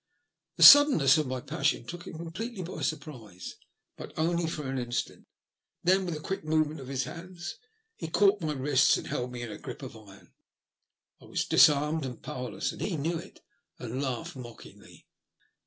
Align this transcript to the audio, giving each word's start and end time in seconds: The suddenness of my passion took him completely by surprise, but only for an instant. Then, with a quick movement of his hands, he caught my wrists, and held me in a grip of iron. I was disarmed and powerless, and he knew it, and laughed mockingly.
The 0.55 0.63
suddenness 0.63 1.19
of 1.19 1.27
my 1.27 1.41
passion 1.41 1.85
took 1.85 2.07
him 2.07 2.17
completely 2.17 2.63
by 2.63 2.81
surprise, 2.81 3.57
but 3.97 4.17
only 4.17 4.47
for 4.47 4.67
an 4.67 4.79
instant. 4.79 5.27
Then, 5.83 6.07
with 6.07 6.15
a 6.15 6.19
quick 6.19 6.43
movement 6.43 6.79
of 6.79 6.87
his 6.87 7.03
hands, 7.03 7.59
he 7.97 8.07
caught 8.07 8.41
my 8.41 8.53
wrists, 8.53 8.97
and 8.97 9.05
held 9.05 9.31
me 9.31 9.43
in 9.43 9.51
a 9.51 9.59
grip 9.59 9.83
of 9.83 9.95
iron. 9.95 10.33
I 11.21 11.25
was 11.25 11.45
disarmed 11.45 12.03
and 12.03 12.19
powerless, 12.19 12.71
and 12.71 12.81
he 12.81 12.97
knew 12.97 13.19
it, 13.19 13.41
and 13.77 14.01
laughed 14.01 14.35
mockingly. 14.35 15.05